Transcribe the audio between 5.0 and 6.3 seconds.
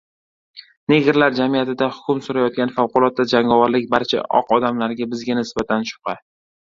bizga nisbatan shubha